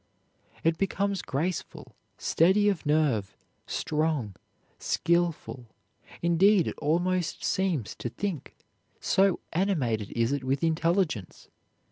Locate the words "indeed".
6.23-6.67